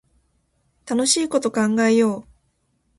[0.87, 2.25] 楽しいこと考えよう